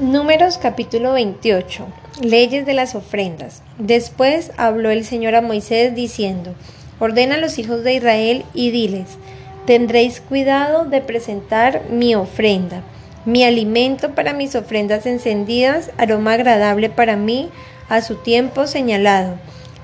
Números 0.00 0.56
capítulo 0.56 1.12
28. 1.12 1.86
Leyes 2.22 2.64
de 2.64 2.72
las 2.72 2.94
ofrendas. 2.94 3.62
Después 3.76 4.50
habló 4.56 4.88
el 4.88 5.04
Señor 5.04 5.34
a 5.34 5.42
Moisés 5.42 5.94
diciendo, 5.94 6.54
Ordena 6.98 7.34
a 7.34 7.38
los 7.38 7.58
hijos 7.58 7.84
de 7.84 7.92
Israel 7.92 8.46
y 8.54 8.70
diles, 8.70 9.18
tendréis 9.66 10.22
cuidado 10.22 10.86
de 10.86 11.02
presentar 11.02 11.82
mi 11.90 12.14
ofrenda, 12.14 12.80
mi 13.26 13.44
alimento 13.44 14.14
para 14.14 14.32
mis 14.32 14.54
ofrendas 14.54 15.04
encendidas, 15.04 15.90
aroma 15.98 16.32
agradable 16.32 16.88
para 16.88 17.16
mí, 17.16 17.50
a 17.90 18.00
su 18.00 18.14
tiempo 18.14 18.66
señalado. 18.66 19.34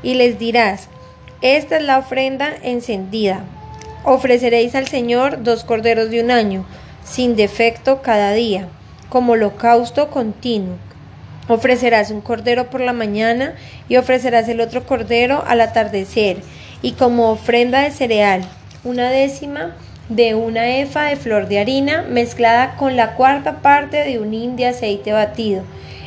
Y 0.03 0.15
les 0.15 0.39
dirás, 0.39 0.89
esta 1.43 1.77
es 1.77 1.83
la 1.83 1.99
ofrenda 1.99 2.55
encendida. 2.63 3.45
Ofreceréis 4.03 4.77
al 4.77 4.89
Señor 4.89 5.43
dos 5.43 5.63
corderos 5.63 6.09
de 6.09 6.23
un 6.23 6.31
año, 6.31 6.65
sin 7.05 7.37
defecto 7.37 8.01
cada 8.01 8.33
día 8.33 8.71
como 9.09 9.33
holocausto 9.33 10.11
continuo. 10.11 10.77
Ofrecerás 11.49 12.11
un 12.11 12.21
cordero 12.21 12.71
por 12.71 12.81
la 12.81 12.93
mañana 12.93 13.55
y 13.89 13.97
ofrecerás 13.97 14.49
el 14.49 14.61
otro 14.61 14.85
cordero 14.85 15.45
al 15.47 15.61
atardecer, 15.61 16.39
y 16.83 16.93
como 16.93 17.31
ofrenda 17.31 17.83
de 17.83 17.93
cereal, 17.93 18.43
una 18.83 19.11
décima 19.11 19.77
de 20.09 20.35
una 20.35 20.77
efa 20.79 21.05
de 21.05 21.17
flor 21.17 21.49
de 21.49 21.61
harina 21.61 22.03
mezclada 22.03 22.77
con 22.77 22.97
la 22.97 23.15
cuarta 23.15 23.63
parte 23.63 24.05
de 24.05 24.19
un 24.19 24.35
hin 24.35 24.57
de 24.57 24.67
aceite 24.67 25.13
batido. 25.13 25.63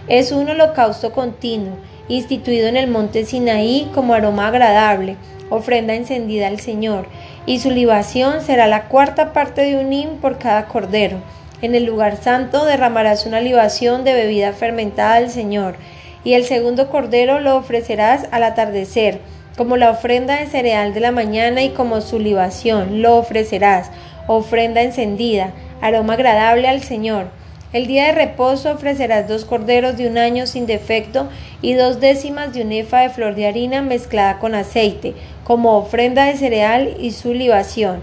Es 0.07 0.31
un 0.31 0.49
holocausto 0.49 1.11
continuo, 1.11 1.77
instituido 2.07 2.67
en 2.67 2.77
el 2.77 2.89
monte 2.89 3.25
Sinaí 3.25 3.89
como 3.93 4.13
aroma 4.13 4.47
agradable, 4.47 5.15
ofrenda 5.49 5.95
encendida 5.95 6.47
al 6.47 6.59
Señor, 6.59 7.07
y 7.45 7.59
su 7.59 7.71
libación 7.71 8.41
será 8.41 8.67
la 8.67 8.85
cuarta 8.85 9.31
parte 9.31 9.61
de 9.61 9.77
un 9.77 9.91
hin 9.91 10.17
por 10.21 10.37
cada 10.37 10.65
cordero 10.65 11.21
en 11.61 11.75
el 11.75 11.85
lugar 11.85 12.17
santo 12.17 12.65
derramarás 12.65 13.25
una 13.25 13.41
libación 13.41 14.03
de 14.03 14.13
bebida 14.13 14.53
fermentada 14.53 15.15
al 15.15 15.29
Señor, 15.29 15.75
y 16.23 16.33
el 16.33 16.45
segundo 16.45 16.89
cordero 16.89 17.39
lo 17.39 17.55
ofrecerás 17.55 18.27
al 18.31 18.43
atardecer, 18.43 19.19
como 19.57 19.75
la 19.75 19.91
ofrenda 19.91 20.37
de 20.37 20.45
cereal 20.45 20.93
de 20.93 21.01
la 21.01 21.11
mañana 21.11 21.63
y 21.63 21.69
como 21.71 22.01
su 22.01 22.19
libación 22.19 23.01
lo 23.01 23.17
ofrecerás, 23.17 23.91
ofrenda 24.27 24.81
encendida, 24.81 25.51
aroma 25.81 26.13
agradable 26.13 26.67
al 26.67 26.81
Señor. 26.81 27.27
El 27.71 27.85
día 27.85 28.05
de 28.05 28.13
reposo 28.13 28.71
ofrecerás 28.71 29.27
dos 29.27 29.45
corderos 29.45 29.95
de 29.95 30.07
un 30.07 30.17
año 30.17 30.47
sin 30.47 30.65
defecto 30.65 31.29
y 31.61 31.73
dos 31.73 31.99
décimas 31.99 32.51
de 32.53 32.63
un 32.63 32.71
efa 32.71 33.01
de 33.01 33.09
flor 33.09 33.35
de 33.35 33.45
harina 33.45 33.81
mezclada 33.81 34.39
con 34.39 34.55
aceite, 34.55 35.13
como 35.43 35.77
ofrenda 35.77 36.25
de 36.25 36.37
cereal 36.37 36.95
y 36.99 37.11
su 37.11 37.33
libación. 37.33 38.01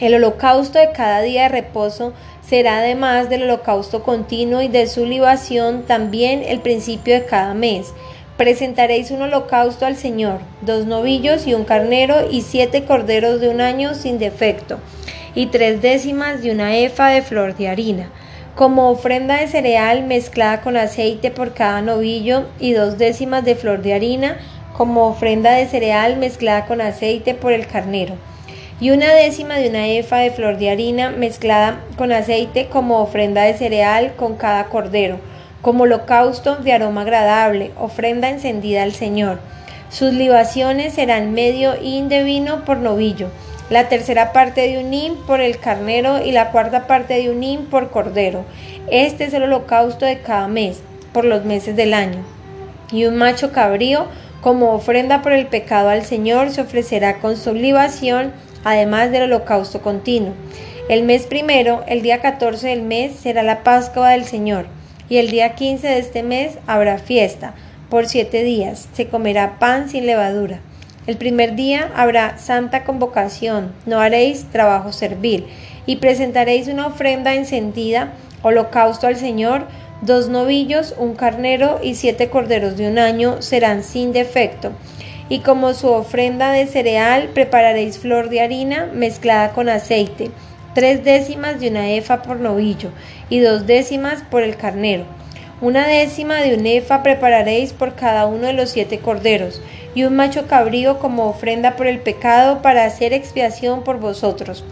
El 0.00 0.14
holocausto 0.14 0.78
de 0.78 0.92
cada 0.92 1.20
día 1.20 1.42
de 1.42 1.50
reposo 1.50 2.14
será 2.50 2.78
además 2.78 3.30
del 3.30 3.44
holocausto 3.44 4.02
continuo 4.02 4.60
y 4.60 4.66
de 4.66 4.88
su 4.88 5.06
libación 5.06 5.84
también 5.84 6.42
el 6.44 6.58
principio 6.58 7.14
de 7.14 7.24
cada 7.24 7.54
mes. 7.54 7.94
Presentaréis 8.36 9.12
un 9.12 9.22
holocausto 9.22 9.86
al 9.86 9.94
Señor, 9.94 10.40
dos 10.60 10.84
novillos 10.84 11.46
y 11.46 11.54
un 11.54 11.62
carnero 11.62 12.28
y 12.28 12.40
siete 12.40 12.84
corderos 12.84 13.40
de 13.40 13.50
un 13.50 13.60
año 13.60 13.94
sin 13.94 14.18
defecto, 14.18 14.80
y 15.36 15.46
tres 15.46 15.80
décimas 15.80 16.42
de 16.42 16.50
una 16.50 16.76
efa 16.76 17.10
de 17.10 17.22
flor 17.22 17.56
de 17.56 17.68
harina, 17.68 18.10
como 18.56 18.90
ofrenda 18.90 19.36
de 19.36 19.46
cereal 19.46 20.02
mezclada 20.02 20.60
con 20.60 20.76
aceite 20.76 21.30
por 21.30 21.54
cada 21.54 21.82
novillo, 21.82 22.46
y 22.58 22.72
dos 22.72 22.98
décimas 22.98 23.44
de 23.44 23.54
flor 23.54 23.80
de 23.80 23.94
harina, 23.94 24.38
como 24.76 25.06
ofrenda 25.06 25.52
de 25.52 25.68
cereal 25.68 26.16
mezclada 26.16 26.66
con 26.66 26.80
aceite 26.80 27.34
por 27.34 27.52
el 27.52 27.68
carnero 27.68 28.16
y 28.80 28.90
una 28.90 29.12
décima 29.12 29.56
de 29.56 29.68
una 29.68 29.86
efa 29.88 30.18
de 30.18 30.30
flor 30.30 30.56
de 30.56 30.70
harina 30.70 31.10
mezclada 31.10 31.80
con 31.96 32.12
aceite 32.12 32.68
como 32.68 33.00
ofrenda 33.00 33.42
de 33.42 33.54
cereal 33.54 34.14
con 34.16 34.36
cada 34.36 34.64
cordero, 34.64 35.18
como 35.60 35.84
holocausto 35.84 36.56
de 36.56 36.72
aroma 36.72 37.02
agradable, 37.02 37.70
ofrenda 37.78 38.30
encendida 38.30 38.82
al 38.82 38.92
Señor. 38.92 39.38
Sus 39.90 40.14
libaciones 40.14 40.94
serán 40.94 41.32
medio 41.32 41.74
hin 41.80 42.08
de 42.08 42.22
vino 42.22 42.64
por 42.64 42.78
novillo, 42.78 43.28
la 43.68 43.88
tercera 43.88 44.32
parte 44.32 44.62
de 44.62 44.82
un 44.82 44.92
hin 44.92 45.16
por 45.26 45.40
el 45.40 45.58
carnero 45.58 46.24
y 46.24 46.32
la 46.32 46.50
cuarta 46.50 46.86
parte 46.86 47.14
de 47.14 47.30
un 47.30 47.42
hin 47.42 47.66
por 47.66 47.90
cordero. 47.90 48.44
Este 48.90 49.24
es 49.24 49.34
el 49.34 49.42
holocausto 49.42 50.06
de 50.06 50.20
cada 50.20 50.48
mes, 50.48 50.80
por 51.12 51.24
los 51.24 51.44
meses 51.44 51.76
del 51.76 51.92
año. 51.92 52.24
Y 52.90 53.04
un 53.04 53.16
macho 53.16 53.52
cabrío, 53.52 54.06
como 54.40 54.72
ofrenda 54.72 55.22
por 55.22 55.32
el 55.32 55.46
pecado 55.46 55.90
al 55.90 56.04
Señor, 56.04 56.50
se 56.50 56.62
ofrecerá 56.62 57.18
con 57.18 57.36
su 57.36 57.54
libación 57.54 58.32
además 58.64 59.10
del 59.10 59.24
holocausto 59.24 59.80
continuo. 59.80 60.32
El 60.88 61.04
mes 61.04 61.26
primero, 61.26 61.84
el 61.86 62.02
día 62.02 62.20
14 62.20 62.68
del 62.68 62.82
mes, 62.82 63.14
será 63.14 63.42
la 63.42 63.62
Pascua 63.62 64.10
del 64.10 64.24
Señor, 64.24 64.66
y 65.08 65.18
el 65.18 65.30
día 65.30 65.54
15 65.54 65.86
de 65.86 65.98
este 65.98 66.22
mes 66.22 66.58
habrá 66.66 66.98
fiesta. 66.98 67.54
Por 67.88 68.06
siete 68.06 68.42
días 68.42 68.88
se 68.92 69.08
comerá 69.08 69.58
pan 69.58 69.88
sin 69.88 70.06
levadura. 70.06 70.60
El 71.06 71.16
primer 71.16 71.56
día 71.56 71.90
habrá 71.94 72.38
santa 72.38 72.84
convocación, 72.84 73.72
no 73.86 74.00
haréis 74.00 74.44
trabajo 74.50 74.92
servil, 74.92 75.46
y 75.86 75.96
presentaréis 75.96 76.68
una 76.68 76.86
ofrenda 76.86 77.34
encendida, 77.34 78.12
holocausto 78.42 79.06
al 79.06 79.16
Señor, 79.16 79.66
dos 80.02 80.28
novillos, 80.28 80.94
un 80.98 81.14
carnero 81.14 81.80
y 81.82 81.94
siete 81.94 82.30
corderos 82.30 82.76
de 82.76 82.88
un 82.88 82.98
año 82.98 83.42
serán 83.42 83.82
sin 83.82 84.12
defecto 84.12 84.72
y 85.30 85.38
como 85.38 85.72
su 85.72 85.88
ofrenda 85.88 86.52
de 86.52 86.66
cereal 86.66 87.30
prepararéis 87.32 87.98
flor 87.98 88.28
de 88.28 88.42
harina 88.42 88.90
mezclada 88.92 89.52
con 89.52 89.70
aceite, 89.70 90.30
tres 90.74 91.02
décimas 91.04 91.60
de 91.60 91.68
una 91.68 91.88
efa 91.92 92.20
por 92.20 92.40
novillo 92.40 92.90
y 93.30 93.38
dos 93.38 93.66
décimas 93.66 94.22
por 94.30 94.42
el 94.42 94.56
carnero. 94.56 95.04
Una 95.62 95.86
décima 95.86 96.36
de 96.36 96.54
un 96.54 96.66
efa 96.66 97.02
prepararéis 97.02 97.72
por 97.72 97.94
cada 97.94 98.26
uno 98.26 98.48
de 98.48 98.54
los 98.54 98.70
siete 98.70 98.98
corderos, 98.98 99.62
y 99.94 100.04
un 100.04 100.16
macho 100.16 100.46
cabrío 100.46 100.98
como 100.98 101.28
ofrenda 101.28 101.76
por 101.76 101.86
el 101.86 102.00
pecado 102.00 102.62
para 102.62 102.84
hacer 102.84 103.12
expiación 103.12 103.82
por 103.82 103.98
vosotros. 103.98 104.64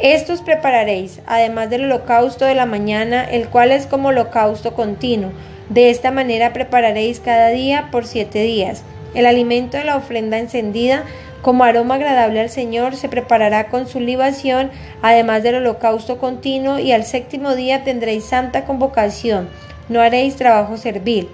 Estos 0.00 0.42
prepararéis, 0.42 1.20
además 1.26 1.70
del 1.70 1.84
holocausto 1.84 2.44
de 2.44 2.54
la 2.54 2.66
mañana, 2.66 3.24
el 3.24 3.48
cual 3.48 3.72
es 3.72 3.86
como 3.86 4.08
holocausto 4.08 4.74
continuo. 4.74 5.30
De 5.68 5.90
esta 5.90 6.10
manera 6.10 6.52
prepararéis 6.52 7.20
cada 7.20 7.48
día 7.48 7.88
por 7.90 8.06
siete 8.06 8.42
días. 8.42 8.82
El 9.14 9.26
alimento 9.26 9.76
de 9.76 9.84
la 9.84 9.96
ofrenda 9.96 10.38
encendida 10.38 11.04
como 11.44 11.64
aroma 11.64 11.96
agradable 11.96 12.40
al 12.40 12.48
Señor 12.48 12.96
se 12.96 13.08
preparará 13.08 13.68
con 13.68 13.86
su 13.86 14.00
libación, 14.00 14.70
además 15.02 15.42
del 15.42 15.56
holocausto 15.56 16.16
continuo, 16.16 16.78
y 16.78 16.90
al 16.92 17.04
séptimo 17.04 17.54
día 17.54 17.84
tendréis 17.84 18.24
santa 18.24 18.64
convocación, 18.64 19.50
no 19.90 20.00
haréis 20.00 20.36
trabajo 20.36 20.78
servil. 20.78 21.28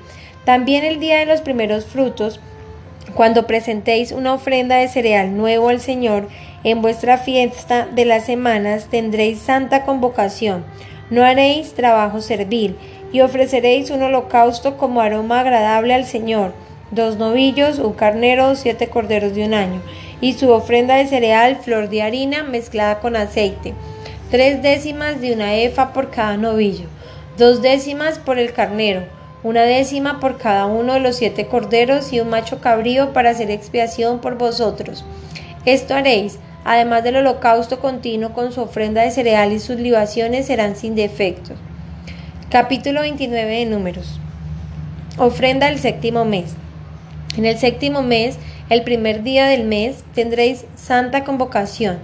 También 0.44 0.84
el 0.84 0.98
día 0.98 1.20
de 1.20 1.26
los 1.26 1.42
primeros 1.42 1.84
frutos, 1.84 2.40
cuando 3.14 3.46
presentéis 3.46 4.10
una 4.10 4.34
ofrenda 4.34 4.76
de 4.76 4.88
cereal 4.88 5.36
nuevo 5.36 5.68
al 5.68 5.80
Señor, 5.80 6.28
en 6.64 6.82
vuestra 6.82 7.16
fiesta 7.16 7.86
de 7.86 8.04
las 8.04 8.26
semanas 8.26 8.88
tendréis 8.90 9.38
santa 9.38 9.84
convocación, 9.84 10.64
no 11.08 11.24
haréis 11.24 11.74
trabajo 11.74 12.20
servil, 12.20 12.76
y 13.12 13.20
ofreceréis 13.20 13.90
un 13.90 14.02
holocausto 14.02 14.76
como 14.76 15.00
aroma 15.00 15.40
agradable 15.40 15.94
al 15.94 16.04
Señor 16.04 16.52
dos 16.90 17.16
novillos, 17.16 17.78
un 17.78 17.92
carnero, 17.92 18.54
siete 18.54 18.88
corderos 18.88 19.34
de 19.34 19.44
un 19.44 19.54
año, 19.54 19.80
y 20.20 20.34
su 20.34 20.50
ofrenda 20.50 20.96
de 20.96 21.06
cereal, 21.06 21.56
flor 21.56 21.88
de 21.88 22.02
harina 22.02 22.42
mezclada 22.42 23.00
con 23.00 23.16
aceite, 23.16 23.74
tres 24.30 24.62
décimas 24.62 25.20
de 25.20 25.32
una 25.32 25.54
efa 25.56 25.92
por 25.92 26.10
cada 26.10 26.36
novillo, 26.36 26.88
dos 27.38 27.62
décimas 27.62 28.18
por 28.18 28.38
el 28.38 28.52
carnero, 28.52 29.02
una 29.42 29.62
décima 29.62 30.20
por 30.20 30.36
cada 30.36 30.66
uno 30.66 30.94
de 30.94 31.00
los 31.00 31.16
siete 31.16 31.46
corderos 31.46 32.12
y 32.12 32.20
un 32.20 32.28
macho 32.28 32.60
cabrío 32.60 33.12
para 33.12 33.30
hacer 33.30 33.50
expiación 33.50 34.20
por 34.20 34.36
vosotros. 34.36 35.04
Esto 35.64 35.94
haréis, 35.94 36.38
además 36.64 37.04
del 37.04 37.16
holocausto 37.16 37.80
continuo 37.80 38.32
con 38.32 38.52
su 38.52 38.60
ofrenda 38.60 39.02
de 39.02 39.10
cereal 39.10 39.52
y 39.52 39.60
sus 39.60 39.76
libaciones 39.80 40.46
serán 40.46 40.76
sin 40.76 40.94
defectos. 40.94 41.56
Capítulo 42.50 43.00
29 43.02 43.50
de 43.60 43.66
Números. 43.66 44.20
Ofrenda 45.16 45.68
del 45.68 45.78
séptimo 45.78 46.24
mes. 46.24 46.56
En 47.36 47.44
el 47.44 47.58
séptimo 47.58 48.02
mes, 48.02 48.38
el 48.70 48.82
primer 48.82 49.22
día 49.22 49.46
del 49.46 49.64
mes, 49.64 50.02
tendréis 50.14 50.64
santa 50.74 51.22
convocación. 51.22 51.98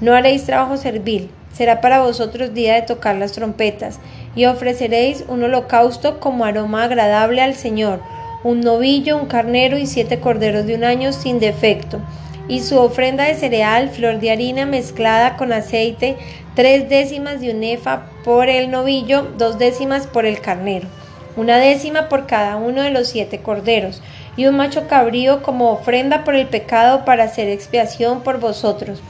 No 0.00 0.12
haréis 0.12 0.44
trabajo 0.44 0.76
servil. 0.76 1.30
Será 1.52 1.80
para 1.80 2.02
vosotros 2.02 2.52
día 2.52 2.74
de 2.74 2.82
tocar 2.82 3.14
las 3.14 3.32
trompetas, 3.32 4.00
y 4.34 4.46
ofreceréis 4.46 5.24
un 5.28 5.44
holocausto 5.44 6.18
como 6.18 6.44
aroma 6.44 6.84
agradable 6.84 7.42
al 7.42 7.54
Señor, 7.54 8.00
un 8.42 8.60
novillo, 8.60 9.16
un 9.16 9.26
carnero 9.26 9.76
y 9.76 9.86
siete 9.86 10.18
corderos 10.18 10.66
de 10.66 10.74
un 10.74 10.82
año 10.82 11.12
sin 11.12 11.38
defecto, 11.38 12.00
y 12.48 12.60
su 12.60 12.78
ofrenda 12.78 13.24
de 13.24 13.34
cereal, 13.34 13.90
flor 13.90 14.18
de 14.18 14.30
harina 14.30 14.66
mezclada 14.66 15.36
con 15.36 15.52
aceite, 15.52 16.16
tres 16.56 16.88
décimas 16.88 17.40
de 17.40 17.54
un 17.54 17.62
efa 17.62 18.06
por 18.24 18.48
el 18.48 18.70
novillo, 18.70 19.28
dos 19.36 19.58
décimas 19.58 20.06
por 20.06 20.24
el 20.24 20.40
carnero 20.40 20.88
una 21.36 21.58
décima 21.58 22.08
por 22.08 22.26
cada 22.26 22.56
uno 22.56 22.82
de 22.82 22.90
los 22.90 23.08
siete 23.08 23.38
corderos, 23.38 24.02
y 24.36 24.46
un 24.46 24.56
macho 24.56 24.88
cabrío 24.88 25.42
como 25.42 25.70
ofrenda 25.70 26.24
por 26.24 26.34
el 26.34 26.46
pecado 26.46 27.04
para 27.04 27.24
hacer 27.24 27.48
expiación 27.48 28.22
por 28.22 28.40
vosotros. 28.40 29.02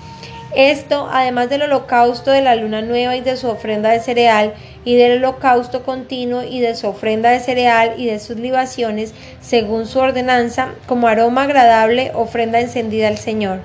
Esto, 0.55 1.09
además 1.11 1.49
del 1.49 1.63
holocausto 1.63 2.31
de 2.31 2.43
la 2.43 2.55
luna 2.55 2.83
nueva 2.83 3.17
y 3.17 3.23
de 3.23 3.39
su 3.39 3.49
ofrenda 3.49 3.91
de 3.91 4.01
cereal, 4.01 4.53
y 4.85 4.97
del 4.97 5.19
holocausto 5.19 5.83
continuo 5.83 6.43
y 6.43 6.61
de 6.61 6.75
su 6.75 6.89
ofrenda 6.89 7.31
de 7.31 7.41
cereal 7.41 7.95
y 7.97 8.07
de 8.07 8.19
sus 8.19 8.37
libaciones, 8.37 9.15
según 9.41 9.87
su 9.87 9.99
ordenanza, 9.99 10.75
como 10.87 11.09
aroma 11.09 11.45
agradable, 11.45 12.13
ofrenda 12.15 12.61
encendida 12.61 13.09
al 13.09 13.17
Señor. 13.17 13.61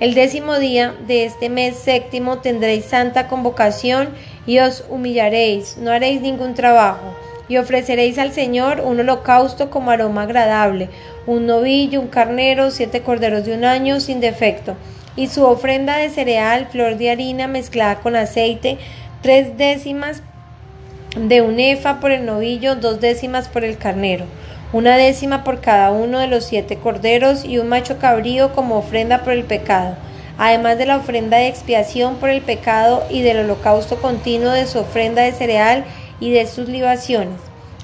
El 0.00 0.14
décimo 0.14 0.58
día 0.58 0.94
de 1.06 1.24
este 1.24 1.48
mes 1.48 1.76
séptimo 1.76 2.38
tendréis 2.38 2.86
santa 2.86 3.28
convocación 3.28 4.08
y 4.46 4.58
os 4.58 4.84
humillaréis, 4.90 5.78
no 5.78 5.90
haréis 5.90 6.20
ningún 6.20 6.54
trabajo, 6.54 7.14
y 7.48 7.58
ofreceréis 7.58 8.18
al 8.18 8.32
Señor 8.32 8.80
un 8.80 9.00
holocausto 9.00 9.70
como 9.70 9.90
aroma 9.90 10.22
agradable, 10.22 10.88
un 11.26 11.46
novillo, 11.46 12.00
un 12.00 12.08
carnero, 12.08 12.70
siete 12.70 13.02
corderos 13.02 13.44
de 13.44 13.54
un 13.54 13.64
año 13.64 14.00
sin 14.00 14.20
defecto, 14.20 14.76
y 15.14 15.28
su 15.28 15.44
ofrenda 15.44 15.96
de 15.96 16.10
cereal, 16.10 16.68
flor 16.70 16.96
de 16.96 17.10
harina 17.10 17.46
mezclada 17.46 18.00
con 18.00 18.16
aceite, 18.16 18.78
tres 19.22 19.56
décimas 19.56 20.22
de 21.16 21.40
un 21.40 21.58
efa 21.58 22.00
por 22.00 22.10
el 22.10 22.26
novillo, 22.26 22.76
dos 22.76 23.00
décimas 23.00 23.48
por 23.48 23.64
el 23.64 23.78
carnero, 23.78 24.26
una 24.72 24.96
décima 24.96 25.44
por 25.44 25.60
cada 25.60 25.90
uno 25.90 26.18
de 26.18 26.26
los 26.26 26.44
siete 26.44 26.76
corderos 26.76 27.44
y 27.44 27.58
un 27.58 27.68
macho 27.68 27.98
cabrío 27.98 28.52
como 28.52 28.76
ofrenda 28.76 29.22
por 29.22 29.32
el 29.32 29.44
pecado, 29.44 29.96
además 30.36 30.76
de 30.76 30.86
la 30.86 30.96
ofrenda 30.96 31.38
de 31.38 31.48
expiación 31.48 32.16
por 32.16 32.28
el 32.28 32.42
pecado 32.42 33.04
y 33.08 33.22
del 33.22 33.38
holocausto 33.38 33.96
continuo 33.96 34.50
de 34.50 34.66
su 34.66 34.80
ofrenda 34.80 35.22
de 35.22 35.32
cereal 35.32 35.84
y 36.20 36.30
de 36.30 36.46
sus 36.46 36.68
libaciones. 36.68 37.38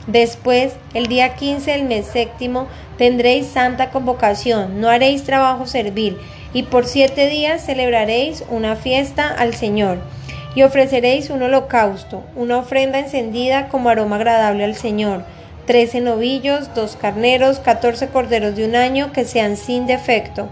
Después, 0.07 0.75
el 0.95 1.07
día 1.07 1.35
quince 1.37 1.73
del 1.73 1.85
mes 1.85 2.07
séptimo, 2.07 2.67
tendréis 2.99 3.47
santa 3.47 3.91
convocación, 3.91 4.81
no 4.81 4.89
haréis 4.89 5.25
trabajo 5.25 5.67
servil, 5.67 6.19
y 6.53 6.65
por 6.65 6.87
siete 6.87 7.29
días 7.29 7.65
celebraréis 7.65 8.45
una 8.51 8.77
fiesta 8.77 9.29
al 9.29 9.55
Señor 9.55 9.99
y 10.55 10.63
ofreceréis 10.63 11.31
un 11.31 11.43
holocausto, 11.43 12.23
una 12.37 12.59
ofrenda 12.59 12.99
encendida 12.99 13.69
como 13.69 13.89
aroma 13.89 14.17
agradable 14.17 14.65
al 14.65 14.75
Señor, 14.75 15.25
trece 15.67 16.01
novillos, 16.01 16.75
dos 16.75 16.97
carneros, 16.97 17.59
catorce 17.59 18.09
corderos 18.09 18.57
de 18.57 18.67
un 18.67 18.77
año 18.77 19.13
que 19.13 19.25
sean 19.25 19.57
sin 19.57 19.87
defecto, 19.87 20.49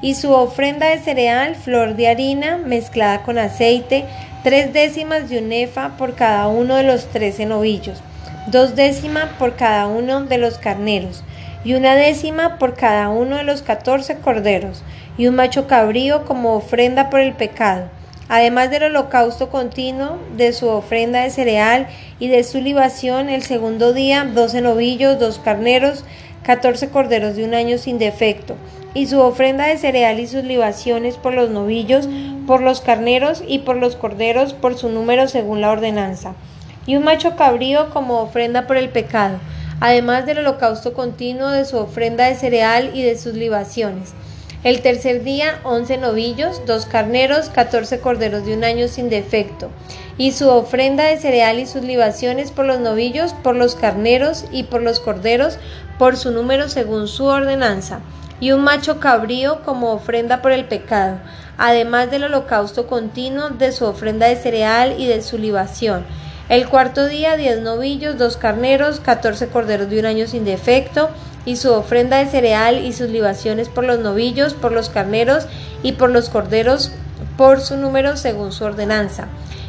y 0.00 0.14
su 0.14 0.32
ofrenda 0.32 0.88
de 0.88 0.98
cereal, 0.98 1.54
flor 1.54 1.94
de 1.94 2.08
harina 2.08 2.58
mezclada 2.58 3.22
con 3.22 3.38
aceite, 3.38 4.04
tres 4.44 4.72
décimas 4.72 5.28
de 5.28 5.38
un 5.38 5.50
efa 5.50 5.96
por 5.96 6.14
cada 6.14 6.46
uno 6.46 6.76
de 6.76 6.84
los 6.84 7.06
trece 7.06 7.46
novillos, 7.46 8.00
dos 8.46 8.76
décimas 8.76 9.30
por 9.38 9.56
cada 9.56 9.88
uno 9.88 10.22
de 10.22 10.38
los 10.38 10.58
carneros, 10.58 11.24
y 11.64 11.74
una 11.74 11.96
décima 11.96 12.58
por 12.58 12.74
cada 12.74 13.08
uno 13.08 13.38
de 13.38 13.42
los 13.42 13.62
catorce 13.62 14.18
corderos, 14.18 14.84
y 15.18 15.26
un 15.26 15.34
macho 15.34 15.66
cabrío 15.66 16.24
como 16.26 16.54
ofrenda 16.54 17.10
por 17.10 17.20
el 17.20 17.32
pecado 17.32 17.88
además 18.28 18.70
del 18.70 18.84
holocausto 18.84 19.50
continuo, 19.50 20.18
de 20.36 20.52
su 20.52 20.68
ofrenda 20.68 21.22
de 21.22 21.30
cereal 21.30 21.88
y 22.18 22.28
de 22.28 22.42
su 22.44 22.60
libación, 22.60 23.28
el 23.28 23.42
segundo 23.42 23.92
día, 23.92 24.24
doce 24.24 24.60
novillos, 24.60 25.18
dos 25.18 25.38
carneros, 25.38 26.04
catorce 26.42 26.88
corderos 26.88 27.36
de 27.36 27.44
un 27.44 27.54
año 27.54 27.78
sin 27.78 27.98
defecto, 27.98 28.56
y 28.94 29.06
su 29.06 29.20
ofrenda 29.20 29.66
de 29.66 29.78
cereal 29.78 30.20
y 30.20 30.26
sus 30.26 30.44
libaciones 30.44 31.16
por 31.16 31.34
los 31.34 31.50
novillos, 31.50 32.08
por 32.46 32.60
los 32.60 32.80
carneros 32.80 33.42
y 33.46 33.60
por 33.60 33.76
los 33.76 33.96
corderos 33.96 34.54
por 34.54 34.76
su 34.76 34.88
número 34.88 35.28
según 35.28 35.60
la 35.60 35.70
ordenanza, 35.70 36.34
y 36.86 36.96
un 36.96 37.04
macho 37.04 37.36
cabrío 37.36 37.90
como 37.90 38.20
ofrenda 38.20 38.66
por 38.66 38.76
el 38.76 38.88
pecado, 38.88 39.38
además 39.80 40.26
del 40.26 40.38
holocausto 40.38 40.92
continuo 40.94 41.48
de 41.48 41.64
su 41.64 41.76
ofrenda 41.76 42.26
de 42.26 42.34
cereal 42.34 42.90
y 42.94 43.02
de 43.02 43.18
sus 43.18 43.34
libaciones. 43.34 44.14
El 44.62 44.80
tercer 44.80 45.22
día, 45.22 45.60
once 45.62 45.98
novillos, 45.98 46.62
dos 46.64 46.86
carneros, 46.86 47.50
catorce 47.50 48.00
corderos 48.00 48.46
de 48.46 48.56
un 48.56 48.64
año 48.64 48.88
sin 48.88 49.10
defecto, 49.10 49.68
y 50.16 50.32
su 50.32 50.48
ofrenda 50.48 51.04
de 51.04 51.18
cereal 51.18 51.58
y 51.58 51.66
sus 51.66 51.82
libaciones 51.82 52.50
por 52.50 52.64
los 52.64 52.80
novillos, 52.80 53.34
por 53.34 53.56
los 53.56 53.74
carneros 53.74 54.46
y 54.50 54.62
por 54.62 54.80
los 54.80 55.00
corderos, 55.00 55.58
por 55.98 56.16
su 56.16 56.30
número 56.30 56.70
según 56.70 57.08
su 57.08 57.26
ordenanza, 57.26 58.00
y 58.40 58.52
un 58.52 58.62
macho 58.62 59.00
cabrío 59.00 59.62
como 59.64 59.92
ofrenda 59.92 60.40
por 60.40 60.52
el 60.52 60.64
pecado, 60.64 61.18
además 61.58 62.10
del 62.10 62.24
holocausto 62.24 62.86
continuo 62.86 63.50
de 63.50 63.72
su 63.72 63.84
ofrenda 63.84 64.26
de 64.26 64.36
cereal 64.36 64.94
y 64.98 65.06
de 65.06 65.22
su 65.22 65.38
libación. 65.38 66.04
El 66.48 66.68
cuarto 66.68 67.06
día, 67.06 67.36
diez 67.36 67.60
novillos, 67.60 68.18
dos 68.18 68.36
carneros, 68.36 69.00
catorce 69.00 69.48
corderos 69.48 69.88
de 69.88 69.98
un 69.98 70.06
año 70.06 70.26
sin 70.26 70.44
defecto, 70.44 71.08
y 71.46 71.56
su 71.56 71.72
ofrenda 71.72 72.18
de 72.18 72.26
cereal 72.26 72.84
y 72.84 72.92
sus 72.92 73.08
libaciones 73.08 73.68
por 73.68 73.84
los 73.84 73.98
novillos, 74.00 74.54
por 74.54 74.72
los 74.72 74.88
carneros 74.88 75.46
y 75.82 75.92
por 75.92 76.10
los 76.10 76.28
corderos 76.28 76.92
por 77.36 77.60
su 77.60 77.76
número 77.76 78.16
según 78.16 78.52
su 78.52 78.64
ordenanza, 78.64 79.26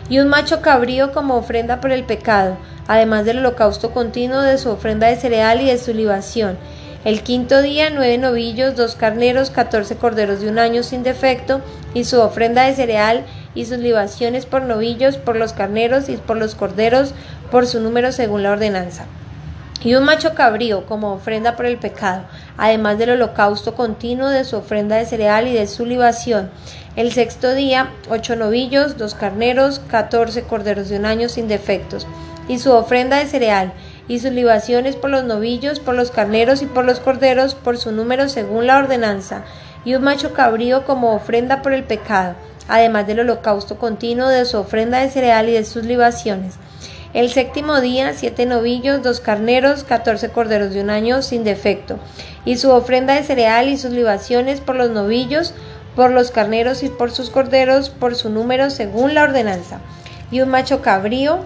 y 0.10 0.20
un 0.20 0.28
macho 0.28 0.62
cabrío 0.62 1.12
como 1.12 1.36
ofrenda 1.36 1.82
por 1.82 1.92
el 1.92 2.04
pecado, 2.04 2.58
además 2.88 3.26
del 3.26 3.40
holocausto 3.40 3.92
continuo 3.92 4.42
de 4.42 4.58
su 4.58 4.70
ofrenda 4.70 5.08
de 5.08 5.16
cereal 5.16 5.62
y 5.62 5.66
de 5.66 5.78
su 5.78 5.94
libación. 5.94 6.58
El 7.06 7.22
quinto 7.22 7.62
día, 7.62 7.92
nueve 7.92 8.18
novillos, 8.18 8.76
dos 8.76 8.96
carneros, 8.96 9.52
catorce 9.52 9.96
corderos 9.96 10.42
de 10.42 10.50
un 10.50 10.60
año 10.60 10.84
sin 10.84 11.04
defecto, 11.04 11.62
y 11.94 12.04
su 12.04 12.20
ofrenda 12.20 12.64
de 12.64 12.76
cereal 12.76 13.24
y 13.54 13.66
sus 13.66 13.78
libaciones 13.78 14.46
por 14.46 14.64
novillos, 14.64 15.18
por 15.18 15.38
los 15.38 15.54
carneros 15.54 16.10
y 16.10 16.18
por 16.18 16.36
los 16.36 16.56
corderos, 16.56 17.14
por 17.52 17.68
su 17.68 17.80
número 17.80 18.12
según 18.12 18.44
la 18.44 18.52
ordenanza 18.52 19.06
y 19.86 19.94
un 19.94 20.04
macho 20.04 20.34
cabrío 20.34 20.88
como 20.88 21.14
ofrenda 21.14 21.56
por 21.56 21.68
el 21.68 21.78
pecado, 21.78 22.24
además 22.58 22.98
del 22.98 23.12
holocausto 23.12 23.76
continuo 23.76 24.30
de 24.30 24.44
su 24.44 24.58
ofrenda 24.58 24.96
de 24.96 25.06
cereal 25.06 25.48
y 25.48 25.54
de 25.54 25.68
su 25.68 25.86
libación. 25.86 26.50
El 26.96 27.12
sexto 27.12 27.54
día, 27.54 27.92
ocho 28.10 28.36
novillos, 28.36 28.98
dos 28.98 29.14
carneros, 29.14 29.80
catorce 29.88 30.42
corderos 30.42 30.90
de 30.90 30.98
un 30.98 31.06
año 31.06 31.30
sin 31.30 31.48
defectos, 31.48 32.08
y 32.48 32.58
su 32.58 32.72
ofrenda 32.72 33.18
de 33.18 33.28
cereal, 33.28 33.74
y 34.08 34.20
sus 34.20 34.32
libaciones 34.32 34.96
por 34.96 35.10
los 35.10 35.24
novillos, 35.24 35.80
por 35.80 35.96
los 35.96 36.12
carneros 36.12 36.62
y 36.62 36.66
por 36.66 36.86
los 36.86 37.00
corderos, 37.00 37.56
por 37.56 37.78
su 37.78 37.92
número 37.92 38.30
según 38.30 38.68
la 38.68 38.78
ordenanza, 38.78 39.44
y 39.84 39.96
un 39.96 40.04
macho 40.04 40.34
cabrío 40.34 40.86
como 40.86 41.14
ofrenda 41.14 41.62
por 41.62 41.74
el 41.74 41.84
pecado, 41.84 42.36
además 42.68 43.08
del 43.08 43.22
holocausto 43.22 43.78
continuo 43.78 44.28
de 44.28 44.46
su 44.46 44.58
ofrenda 44.58 45.00
de 45.00 45.10
cereal 45.10 45.50
y 45.50 45.54
de 45.54 45.66
sus 45.66 45.86
libaciones. 45.86 46.56
El 47.14 47.30
séptimo 47.32 47.80
día, 47.80 48.14
siete 48.14 48.46
novillos, 48.46 49.02
dos 49.02 49.22
carneros, 49.22 49.86
catorce 49.86 50.30
corderos 50.30 50.74
de 50.74 50.82
un 50.82 50.90
año 50.90 51.22
sin 51.22 51.44
defecto, 51.44 51.98
y 52.44 52.58
su 52.58 52.72
ofrenda 52.72 53.16
de 53.16 53.24
cereal 53.24 53.70
y 53.70 53.78
sus 53.78 53.92
libaciones 53.92 54.60
por 54.60 54.76
los 54.76 54.90
novillos, 54.90 55.54
por 55.96 56.12
los 56.12 56.32
carneros 56.32 56.84
y 56.84 56.90
por 56.90 57.12
sus 57.12 57.30
corderos, 57.30 57.90
por 57.90 58.16
su 58.16 58.30
número 58.30 58.70
según 58.70 59.14
la 59.14 59.24
ordenanza, 59.24 59.80
y 60.30 60.42
un 60.42 60.50
macho 60.50 60.82
cabrío 60.82 61.40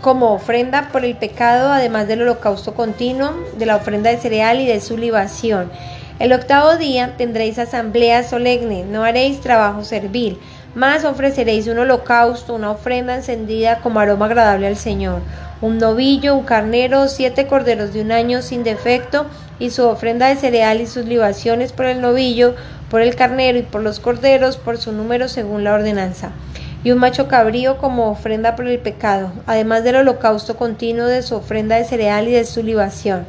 como 0.00 0.32
ofrenda 0.32 0.88
por 0.92 1.04
el 1.04 1.16
pecado, 1.16 1.72
además 1.72 2.08
del 2.08 2.22
holocausto 2.22 2.74
continuo, 2.74 3.32
de 3.58 3.66
la 3.66 3.76
ofrenda 3.76 4.10
de 4.10 4.18
cereal 4.18 4.60
y 4.60 4.66
de 4.66 4.80
su 4.80 4.96
libación. 4.96 5.70
El 6.18 6.32
octavo 6.32 6.76
día 6.76 7.14
tendréis 7.16 7.58
asamblea 7.58 8.22
solemne, 8.22 8.84
no 8.84 9.04
haréis 9.04 9.40
trabajo 9.40 9.84
servil 9.84 10.38
más 10.76 11.06
ofreceréis 11.06 11.68
un 11.68 11.78
holocausto, 11.78 12.52
una 12.52 12.70
ofrenda 12.70 13.14
encendida 13.14 13.80
como 13.80 13.98
aroma 13.98 14.26
agradable 14.26 14.66
al 14.66 14.76
Señor, 14.76 15.22
un 15.62 15.78
novillo, 15.78 16.34
un 16.34 16.44
carnero, 16.44 17.08
siete 17.08 17.46
corderos 17.46 17.94
de 17.94 18.02
un 18.02 18.12
año 18.12 18.42
sin 18.42 18.62
defecto, 18.62 19.24
y 19.58 19.70
su 19.70 19.86
ofrenda 19.86 20.28
de 20.28 20.36
cereal 20.36 20.82
y 20.82 20.86
sus 20.86 21.06
libaciones 21.06 21.72
por 21.72 21.86
el 21.86 22.02
novillo, 22.02 22.54
por 22.90 23.00
el 23.00 23.16
carnero 23.16 23.56
y 23.56 23.62
por 23.62 23.80
los 23.80 24.00
corderos, 24.00 24.58
por 24.58 24.76
su 24.76 24.92
número 24.92 25.28
según 25.28 25.64
la 25.64 25.72
ordenanza 25.72 26.32
y 26.86 26.92
un 26.92 27.00
macho 27.00 27.26
cabrío 27.26 27.78
como 27.78 28.08
ofrenda 28.08 28.54
por 28.54 28.68
el 28.68 28.78
pecado, 28.78 29.32
además 29.46 29.82
del 29.82 29.96
holocausto 29.96 30.56
continuo 30.56 31.06
de 31.06 31.22
su 31.22 31.34
ofrenda 31.34 31.74
de 31.74 31.82
cereal 31.82 32.28
y 32.28 32.30
de 32.30 32.44
su 32.44 32.62
libación. 32.62 33.26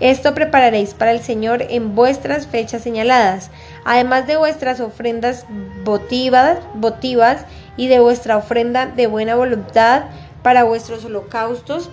Esto 0.00 0.34
prepararéis 0.34 0.94
para 0.94 1.12
el 1.12 1.20
Señor 1.20 1.62
en 1.68 1.94
vuestras 1.94 2.48
fechas 2.48 2.82
señaladas, 2.82 3.52
además 3.84 4.26
de 4.26 4.36
vuestras 4.36 4.80
ofrendas 4.80 5.46
votivas, 5.84 6.58
votivas 6.74 7.44
y 7.76 7.86
de 7.86 8.00
vuestra 8.00 8.36
ofrenda 8.36 8.86
de 8.86 9.06
buena 9.06 9.36
voluntad 9.36 10.06
para 10.42 10.64
vuestros 10.64 11.04
holocaustos, 11.04 11.90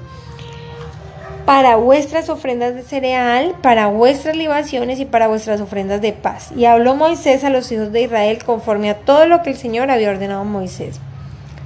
para 1.45 1.75
vuestras 1.75 2.29
ofrendas 2.29 2.73
de 2.73 2.81
cereal, 2.81 3.55
para 3.61 3.87
vuestras 3.87 4.35
libaciones 4.35 4.99
y 4.99 5.05
para 5.05 5.27
vuestras 5.27 5.61
ofrendas 5.61 6.01
de 6.01 6.11
paz. 6.11 6.51
Y 6.55 6.65
habló 6.65 6.95
Moisés 6.95 7.43
a 7.43 7.51
los 7.51 7.71
hijos 7.71 7.91
de 7.91 8.01
Israel 8.01 8.43
conforme 8.43 8.89
a 8.89 8.97
todo 8.97 9.27
lo 9.27 9.43
que 9.43 9.51
el 9.51 9.57
Señor 9.57 9.91
había 9.91 10.09
ordenado 10.09 10.41
a 10.41 10.45
Moisés. 10.45 10.99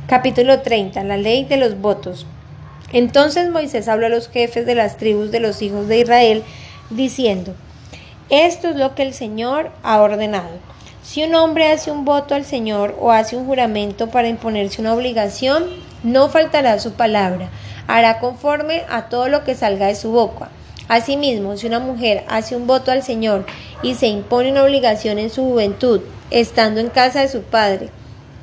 Capítulo 0.08 0.62
30. 0.62 1.04
La 1.06 1.16
ley 1.16 1.46
de 1.46 1.56
los 1.56 1.80
votos. 1.80 2.28
Entonces 2.92 3.50
Moisés 3.52 3.88
habló 3.88 4.08
a 4.08 4.10
los 4.10 4.28
jefes 4.28 4.66
de 4.66 4.76
las 4.76 4.98
tribus 4.98 5.32
de 5.32 5.40
los 5.40 5.62
hijos 5.62 5.88
de 5.88 6.00
Israel, 6.00 6.44
diciendo, 6.90 7.54
Esto 8.30 8.70
es 8.70 8.76
lo 8.76 8.96
que 8.96 9.04
el 9.04 9.14
Señor 9.14 9.72
ha 9.84 10.02
ordenado. 10.02 10.50
Si 11.04 11.24
un 11.24 11.36
hombre 11.36 11.72
hace 11.72 11.90
un 11.90 12.04
voto 12.04 12.36
al 12.36 12.44
Señor 12.44 12.98
o 13.00 13.12
hace 13.12 13.38
un 13.38 13.46
juramento 13.46 14.10
para 14.10 14.28
imponerse 14.28 14.82
una 14.82 14.94
obligación, 14.94 15.66
no 16.04 16.30
faltará 16.30 16.80
su 16.80 16.94
palabra, 16.94 17.50
hará 17.89 18.19
conforme 18.19 18.84
a 18.88 19.10
todo 19.10 19.29
lo 19.29 19.43
que 19.43 19.55
salga 19.55 19.88
de 19.88 19.96
su 19.96 20.12
boca. 20.12 20.50
Asimismo, 20.88 21.58
si 21.58 21.65
una 21.65 21.79
mujer 21.79 22.24
hace 22.27 22.55
un 22.55 22.67
voto 22.67 22.91
al 22.91 23.01
Señor 23.01 23.48
y 23.81 23.96
se 23.96 24.08
impone 24.08 24.51
una 24.51 24.63
obligación 24.63 25.17
en 25.17 25.31
su 25.31 25.43
juventud, 25.43 26.01
estando 26.29 26.81
en 26.81 26.89
casa 26.89 27.22
de 27.22 27.29
su 27.29 27.41
padre, 27.41 27.89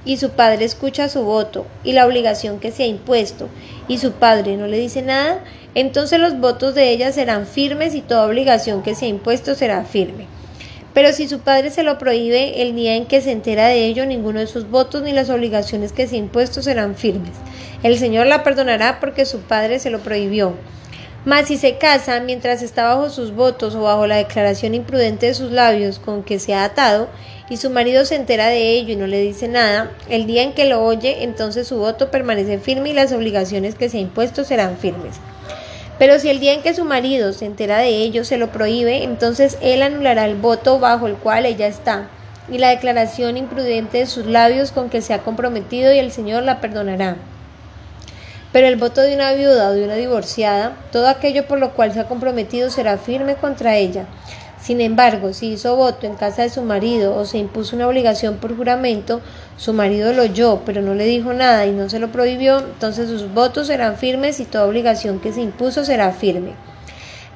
y 0.05 0.17
su 0.17 0.31
padre 0.31 0.65
escucha 0.65 1.09
su 1.09 1.23
voto 1.23 1.65
y 1.85 1.93
la 1.93 2.07
obligación 2.07 2.59
que 2.59 2.73
se 2.73 2.83
ha 2.83 2.87
impuesto, 2.87 3.49
y 3.87 3.99
su 3.99 4.13
padre 4.13 4.57
no 4.57 4.67
le 4.67 4.79
dice 4.79 5.03
nada, 5.03 5.45
entonces 5.77 6.19
los 6.19 6.41
votos 6.41 6.75
de 6.75 6.91
ella 6.91 7.13
serán 7.13 7.47
firmes 7.47 7.95
y 7.95 8.01
toda 8.01 8.27
obligación 8.27 8.83
que 8.83 8.97
se 8.97 9.07
ha 9.07 9.09
impuesto 9.09 9.55
será 9.55 9.85
firme. 9.85 10.27
Pero 10.97 11.13
si 11.13 11.29
su 11.29 11.41
padre 11.41 11.71
se 11.71 11.83
lo 11.83 11.99
prohíbe 11.99 12.63
el 12.63 12.75
día 12.75 12.95
en 12.95 13.05
que 13.05 13.21
se 13.21 13.31
entera 13.31 13.67
de 13.67 13.85
ello, 13.85 14.07
ninguno 14.07 14.41
de 14.41 14.47
sus 14.47 14.71
votos 14.71 15.03
ni 15.03 15.13
las 15.13 15.29
obligaciones 15.29 15.93
que 15.93 16.07
se 16.07 16.15
ha 16.15 16.19
impuesto 16.19 16.63
serán 16.63 16.95
firmes. 16.95 17.35
El 17.83 17.99
Señor 17.99 18.27
la 18.29 18.43
perdonará 18.43 18.99
porque 18.99 19.27
su 19.27 19.41
padre 19.41 19.79
se 19.79 19.91
lo 19.91 20.01
prohibió. 20.01 20.55
Mas 21.27 21.49
si 21.49 21.59
se 21.59 21.77
casa 21.77 22.21
mientras 22.21 22.63
está 22.63 22.85
bajo 22.85 23.11
sus 23.11 23.35
votos 23.35 23.75
o 23.75 23.83
bajo 23.83 24.07
la 24.07 24.17
declaración 24.17 24.75
imprudente 24.75 25.27
de 25.27 25.35
sus 25.35 25.53
labios 25.53 25.99
con 25.99 26.23
que 26.23 26.39
se 26.39 26.55
ha 26.55 26.65
atado, 26.65 27.09
y 27.51 27.59
su 27.59 27.69
marido 27.69 28.07
se 28.07 28.15
entera 28.15 28.47
de 28.47 28.71
ello 28.71 28.95
y 28.95 28.97
no 28.97 29.07
le 29.07 29.21
dice 29.21 29.49
nada, 29.49 29.91
el 30.09 30.27
día 30.27 30.45
en 30.45 30.55
que 30.55 30.65
lo 30.65 30.83
oye, 30.83 31.25
entonces 31.25 31.69
su 31.69 31.77
voto 31.77 32.11
permanece 32.11 32.59
firme 32.59 32.89
y 32.89 32.95
las 32.95 33.13
obligaciones 33.13 33.75
que 33.75 33.91
se 33.91 33.99
ha 33.99 34.01
impuesto 34.01 34.45
serán 34.45 34.79
firmes. 34.79 35.17
Pero 35.99 36.19
si 36.19 36.29
el 36.29 36.41
día 36.41 36.53
en 36.53 36.63
que 36.63 36.75
su 36.75 36.85
marido 36.85 37.33
se 37.33 37.47
entera 37.47 37.79
de 37.79 37.89
ello 37.89 38.25
se 38.25 38.37
lo 38.37 38.49
prohíbe, 38.49 39.03
entonces 39.03 39.57
él 39.63 39.83
anulará 39.83 40.27
el 40.27 40.37
voto 40.37 40.79
bajo 40.79 41.07
el 41.07 41.15
cual 41.15 41.47
ella 41.47 41.67
está, 41.67 42.09
y 42.51 42.59
la 42.59 42.69
declaración 42.69 43.37
imprudente 43.37 43.99
de 43.99 44.07
sus 44.07 44.27
labios 44.27 44.73
con 44.73 44.91
que 44.91 45.01
se 45.01 45.15
ha 45.15 45.23
comprometido 45.23 45.93
y 45.93 45.99
el 45.99 46.13
Señor 46.13 46.43
la 46.43 46.61
perdonará. 46.61 47.17
Pero 48.53 48.69
el 48.69 48.77
voto 48.77 49.01
de 49.01 49.15
una 49.15 49.33
viuda 49.33 49.71
o 49.71 49.73
de 49.73 49.85
una 49.85 49.95
divorciada, 49.95 50.77
todo 50.93 51.09
aquello 51.09 51.47
por 51.47 51.59
lo 51.59 51.73
cual 51.73 51.93
se 51.93 52.01
ha 52.01 52.09
comprometido 52.09 52.71
será 52.71 52.99
firme 52.99 53.35
contra 53.35 53.77
ella. 53.77 54.05
Sin 54.67 54.81
embargo, 54.81 55.33
si 55.33 55.53
hizo 55.53 55.77
voto 55.77 56.09
en 56.09 56.17
casa 56.17 56.43
de 56.43 56.51
su 56.51 56.61
marido 56.61 57.15
o 57.15 57.25
se 57.25 57.39
impuso 57.39 57.77
una 57.77 57.87
obligación 57.87 58.39
por 58.39 58.57
juramento, 58.57 59.21
su 59.57 59.73
marido 59.73 60.13
lo 60.13 60.23
oyó, 60.23 60.63
pero 60.67 60.83
no 60.83 60.93
le 60.93 61.05
dijo 61.05 61.33
nada 61.33 61.67
y 61.67 61.71
no 61.71 61.89
se 61.89 62.01
lo 62.01 62.11
prohibió, 62.11 62.59
entonces 62.59 63.09
sus 63.09 63.33
votos 63.33 63.69
serán 63.69 63.97
firmes 63.97 64.41
y 64.41 64.45
toda 64.45 64.67
obligación 64.67 65.21
que 65.21 65.33
se 65.33 65.41
impuso 65.41 65.85
será 65.85 66.11
firme. 66.11 66.55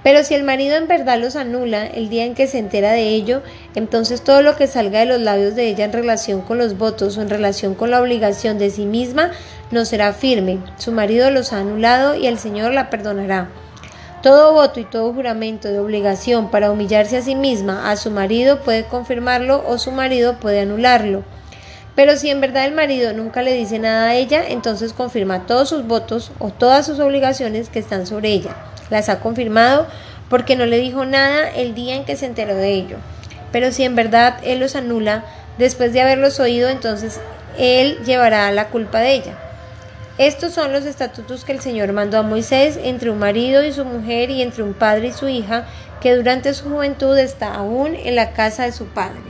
Pero 0.02 0.24
si 0.24 0.34
el 0.34 0.42
marido 0.42 0.74
en 0.74 0.88
verdad 0.88 1.20
los 1.20 1.36
anula 1.36 1.86
el 1.86 2.08
día 2.08 2.24
en 2.24 2.34
que 2.34 2.48
se 2.48 2.58
entera 2.58 2.90
de 2.90 3.10
ello, 3.10 3.42
entonces 3.76 4.22
todo 4.22 4.42
lo 4.42 4.56
que 4.56 4.66
salga 4.66 4.98
de 4.98 5.06
los 5.06 5.20
labios 5.20 5.54
de 5.54 5.68
ella 5.68 5.84
en 5.84 5.92
relación 5.92 6.40
con 6.40 6.58
los 6.58 6.78
votos 6.78 7.16
o 7.16 7.22
en 7.22 7.30
relación 7.30 7.76
con 7.76 7.92
la 7.92 8.02
obligación 8.02 8.58
de 8.58 8.70
sí 8.70 8.86
misma 8.86 9.30
no 9.70 9.84
será 9.84 10.12
firme. 10.14 10.58
Su 10.78 10.90
marido 10.90 11.30
los 11.30 11.52
ha 11.52 11.60
anulado 11.60 12.16
y 12.16 12.26
el 12.26 12.40
Señor 12.40 12.74
la 12.74 12.90
perdonará. 12.90 13.50
Todo 14.22 14.52
voto 14.52 14.80
y 14.80 14.84
todo 14.84 15.14
juramento 15.14 15.68
de 15.68 15.78
obligación 15.78 16.50
para 16.50 16.70
humillarse 16.70 17.16
a 17.16 17.22
sí 17.22 17.34
misma 17.34 17.90
a 17.90 17.96
su 17.96 18.10
marido 18.10 18.60
puede 18.60 18.84
confirmarlo 18.84 19.64
o 19.66 19.78
su 19.78 19.92
marido 19.92 20.38
puede 20.38 20.60
anularlo. 20.60 21.24
Pero 21.94 22.16
si 22.16 22.28
en 22.28 22.42
verdad 22.42 22.66
el 22.66 22.74
marido 22.74 23.14
nunca 23.14 23.40
le 23.40 23.54
dice 23.54 23.78
nada 23.78 24.08
a 24.08 24.14
ella, 24.14 24.46
entonces 24.46 24.92
confirma 24.92 25.46
todos 25.46 25.70
sus 25.70 25.86
votos 25.86 26.32
o 26.38 26.50
todas 26.50 26.84
sus 26.84 27.00
obligaciones 27.00 27.70
que 27.70 27.78
están 27.78 28.06
sobre 28.06 28.28
ella. 28.28 28.54
Las 28.90 29.08
ha 29.08 29.20
confirmado 29.20 29.86
porque 30.28 30.54
no 30.54 30.66
le 30.66 30.78
dijo 30.78 31.06
nada 31.06 31.48
el 31.50 31.74
día 31.74 31.94
en 31.94 32.04
que 32.04 32.16
se 32.16 32.26
enteró 32.26 32.54
de 32.54 32.72
ello. 32.72 32.98
Pero 33.52 33.72
si 33.72 33.84
en 33.84 33.96
verdad 33.96 34.36
él 34.44 34.60
los 34.60 34.76
anula 34.76 35.24
después 35.56 35.94
de 35.94 36.02
haberlos 36.02 36.40
oído, 36.40 36.68
entonces 36.68 37.20
él 37.58 37.98
llevará 38.04 38.52
la 38.52 38.68
culpa 38.68 39.00
de 39.00 39.14
ella. 39.14 39.49
Estos 40.20 40.52
son 40.52 40.70
los 40.74 40.84
estatutos 40.84 41.46
que 41.46 41.52
el 41.52 41.62
Señor 41.62 41.94
mandó 41.94 42.18
a 42.18 42.22
Moisés 42.22 42.78
entre 42.84 43.08
un 43.08 43.18
marido 43.18 43.64
y 43.64 43.72
su 43.72 43.86
mujer 43.86 44.28
y 44.28 44.42
entre 44.42 44.62
un 44.62 44.74
padre 44.74 45.08
y 45.08 45.12
su 45.12 45.30
hija, 45.30 45.66
que 46.02 46.14
durante 46.14 46.52
su 46.52 46.68
juventud 46.68 47.16
está 47.16 47.54
aún 47.54 47.96
en 47.96 48.16
la 48.16 48.34
casa 48.34 48.64
de 48.64 48.72
su 48.72 48.84
padre. 48.84 49.22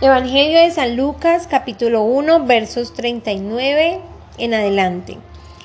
Evangelio 0.00 0.58
de 0.58 0.70
San 0.70 0.96
Lucas 0.96 1.46
capítulo 1.50 2.00
1 2.00 2.46
versos 2.46 2.94
39 2.94 4.00
en 4.38 4.54
adelante. 4.54 5.18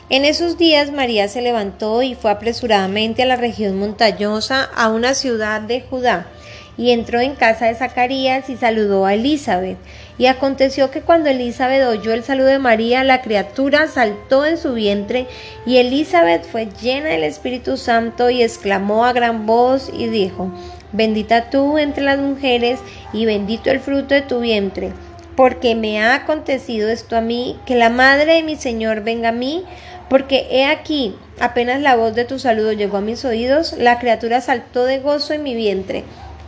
En 0.09 0.25
esos 0.25 0.57
días 0.57 0.91
María 0.91 1.29
se 1.29 1.41
levantó 1.41 2.01
y 2.01 2.13
fue 2.13 2.29
apresuradamente 2.29 3.23
a 3.23 3.25
la 3.25 3.37
región 3.37 3.79
montañosa, 3.79 4.65
a 4.75 4.89
una 4.89 5.13
ciudad 5.13 5.61
de 5.61 5.79
Judá 5.79 6.27
y 6.77 6.91
entró 6.91 7.19
en 7.19 7.35
casa 7.35 7.67
de 7.67 7.75
Zacarías 7.75 8.49
y 8.49 8.57
saludó 8.57 9.05
a 9.05 9.13
Elizabeth. 9.13 9.77
Y 10.17 10.25
aconteció 10.27 10.91
que 10.91 11.01
cuando 11.01 11.29
Elizabeth 11.29 11.85
oyó 11.85 12.13
el 12.13 12.23
saludo 12.23 12.47
de 12.47 12.59
María, 12.59 13.03
la 13.03 13.21
criatura 13.21 13.87
saltó 13.87 14.45
en 14.45 14.57
su 14.57 14.73
vientre, 14.73 15.27
y 15.65 15.77
Elizabeth 15.77 16.45
fue 16.45 16.67
llena 16.81 17.09
del 17.09 17.23
Espíritu 17.23 17.77
Santo 17.77 18.29
y 18.29 18.41
exclamó 18.41 19.05
a 19.05 19.13
gran 19.13 19.45
voz 19.45 19.91
y 19.93 20.07
dijo, 20.07 20.51
Bendita 20.91 21.49
tú 21.49 21.77
entre 21.77 22.03
las 22.03 22.19
mujeres, 22.19 22.79
y 23.11 23.25
bendito 23.25 23.71
el 23.71 23.79
fruto 23.79 24.13
de 24.13 24.21
tu 24.21 24.39
vientre, 24.39 24.91
porque 25.35 25.73
me 25.73 25.99
ha 26.01 26.13
acontecido 26.13 26.89
esto 26.89 27.17
a 27.17 27.21
mí, 27.21 27.57
que 27.65 27.75
la 27.75 27.89
madre 27.89 28.35
de 28.35 28.43
mi 28.43 28.55
Señor 28.55 29.01
venga 29.01 29.29
a 29.29 29.33
mí, 29.33 29.63
porque 30.09 30.47
he 30.51 30.65
aquí, 30.65 31.15
apenas 31.39 31.81
la 31.81 31.95
voz 31.95 32.13
de 32.13 32.25
tu 32.25 32.37
saludo 32.37 32.73
llegó 32.73 32.97
a 32.97 33.01
mis 33.01 33.25
oídos, 33.25 33.73
la 33.73 33.97
criatura 33.97 34.41
saltó 34.41 34.85
de 34.85 34.99
gozo 34.99 35.33
en 35.33 35.41
mi 35.41 35.55
vientre 35.55 36.03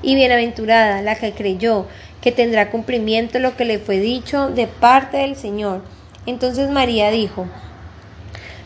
y 0.05 0.15
bienaventurada 0.15 1.01
la 1.01 1.15
que 1.15 1.33
creyó 1.33 1.87
que 2.21 2.31
tendrá 2.31 2.69
cumplimiento 2.69 3.39
lo 3.39 3.57
que 3.57 3.65
le 3.65 3.79
fue 3.79 3.99
dicho 3.99 4.49
de 4.49 4.67
parte 4.67 5.17
del 5.17 5.35
Señor. 5.35 5.81
Entonces 6.25 6.69
María 6.69 7.09
dijo, 7.09 7.47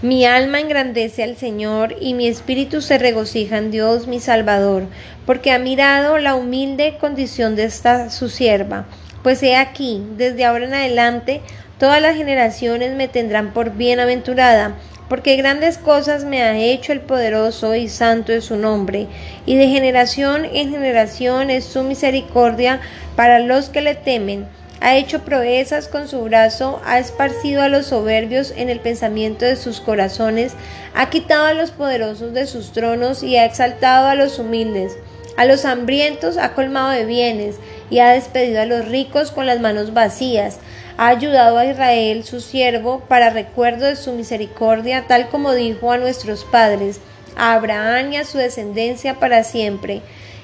mi 0.01 0.25
alma 0.25 0.59
engrandece 0.59 1.23
al 1.23 1.35
Señor 1.35 1.95
y 1.99 2.13
mi 2.13 2.27
espíritu 2.27 2.81
se 2.81 2.97
regocija 2.97 3.57
en 3.57 3.71
Dios 3.71 4.07
mi 4.07 4.19
Salvador, 4.19 4.83
porque 5.25 5.51
ha 5.51 5.59
mirado 5.59 6.17
la 6.17 6.35
humilde 6.35 6.97
condición 6.99 7.55
de 7.55 7.63
esta 7.63 8.09
su 8.09 8.29
sierva. 8.29 8.85
Pues 9.23 9.43
he 9.43 9.55
aquí, 9.55 10.05
desde 10.15 10.45
ahora 10.45 10.65
en 10.65 10.73
adelante, 10.73 11.41
todas 11.79 12.01
las 12.01 12.15
generaciones 12.15 12.95
me 12.95 13.09
tendrán 13.09 13.51
por 13.51 13.71
bienaventurada, 13.71 14.75
porque 15.09 15.35
grandes 15.35 15.77
cosas 15.77 16.23
me 16.23 16.43
ha 16.43 16.57
hecho 16.57 16.93
el 16.93 17.01
poderoso 17.01 17.75
y 17.75 17.89
santo 17.89 18.31
es 18.31 18.45
su 18.45 18.55
nombre, 18.55 19.07
y 19.45 19.57
de 19.57 19.67
generación 19.67 20.45
en 20.45 20.71
generación 20.71 21.49
es 21.49 21.65
su 21.65 21.83
misericordia 21.83 22.79
para 23.15 23.39
los 23.39 23.69
que 23.69 23.81
le 23.81 23.95
temen. 23.95 24.47
Ha 24.81 24.95
hecho 24.95 25.25
proezas 25.25 25.89
con 25.89 26.07
su 26.07 26.21
brazo, 26.21 26.81
ha 26.85 26.99
esparcido 26.99 27.61
a 27.63 27.67
los 27.67 27.87
soberbios 27.87 28.53
en 28.55 28.69
el 28.69 28.79
pensamiento 28.79 29.43
de 29.43 29.57
sus 29.57 29.81
corazones, 29.81 30.53
ha 30.93 31.09
quitado 31.09 31.45
a 31.45 31.53
los 31.53 31.71
poderosos 31.71 32.33
de 32.33 32.47
sus 32.47 32.71
tronos 32.71 33.23
y 33.23 33.35
ha 33.35 33.43
exaltado 33.43 34.07
a 34.07 34.15
los 34.15 34.39
humildes. 34.39 34.95
A 35.35 35.45
los 35.45 35.65
hambrientos 35.65 36.37
ha 36.37 36.53
colmado 36.53 36.91
de 36.91 37.05
bienes 37.05 37.55
y 37.89 37.99
ha 37.99 38.11
despedido 38.11 38.61
a 38.61 38.65
los 38.65 38.87
ricos 38.87 39.31
con 39.31 39.45
las 39.45 39.59
manos 39.59 39.93
vacías 39.93 40.59
ha 40.99 41.07
ayudado 41.07 41.57
a 41.57 41.65
Israel, 41.65 42.25
su 42.25 42.41
siervo, 42.41 42.99
para 43.07 43.29
recuerdo 43.29 43.85
de 43.85 43.95
su 43.95 44.11
misericordia, 44.11 45.05
tal 45.07 45.29
como 45.29 45.53
dijo 45.53 45.93
a 45.93 45.97
nuestros 45.97 46.43
padres, 46.43 46.99
a 47.37 47.53
Abraham 47.53 48.11
y 48.11 48.17
a 48.17 48.25
su 48.25 48.37
descendencia 48.37 49.13
para 49.13 49.45
siempre. 49.45 50.01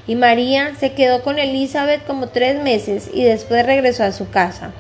Y 0.08 0.16
María 0.16 0.74
se 0.80 0.94
quedó 0.94 1.24
con 1.24 1.40
Elizabeth 1.40 2.08
como 2.08 2.30
tres 2.30 2.58
meses 2.64 3.10
y 3.14 3.24
después 3.24 3.66
regresó 3.66 4.06
a 4.06 4.14
su 4.14 4.30
casa. 4.30 4.72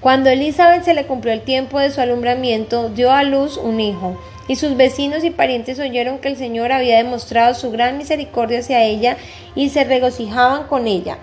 Cuando 0.00 0.28
Elizabeth 0.28 0.82
se 0.82 0.92
le 0.92 1.06
cumplió 1.06 1.32
el 1.32 1.42
tiempo 1.42 1.78
de 1.78 1.92
su 1.92 2.00
alumbramiento, 2.00 2.88
dio 2.88 3.12
a 3.12 3.22
luz 3.22 3.58
un 3.58 3.78
hijo, 3.78 4.20
y 4.48 4.56
sus 4.56 4.76
vecinos 4.76 5.22
y 5.22 5.30
parientes 5.30 5.78
oyeron 5.78 6.18
que 6.18 6.26
el 6.26 6.36
Señor 6.36 6.72
había 6.72 6.96
demostrado 6.96 7.54
su 7.54 7.70
gran 7.70 7.96
misericordia 7.96 8.58
hacia 8.58 8.82
ella 8.82 9.16
y 9.54 9.68
se 9.68 9.84
regocijaban 9.84 10.66
con 10.66 10.88
ella 10.88 11.16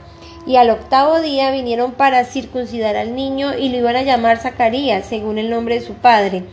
y 0.45 0.55
al 0.55 0.69
octavo 0.69 1.21
día 1.21 1.51
vinieron 1.51 1.91
para 1.91 2.23
circuncidar 2.25 2.95
al 2.95 3.15
niño 3.15 3.57
y 3.57 3.69
lo 3.69 3.77
iban 3.77 3.95
a 3.95 4.03
llamar 4.03 4.37
Zacarías, 4.37 5.05
según 5.05 5.37
el 5.37 5.49
nombre 5.49 5.75
de 5.75 5.85
su 5.85 5.93
padre. 5.93 6.43